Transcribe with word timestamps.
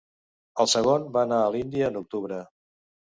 El 0.63 0.69
segon 0.71 1.05
va 1.17 1.21
anar 1.27 1.41
a 1.47 1.51
l'Índia 1.57 1.91
en 1.91 1.99
Octubre. 2.01 2.41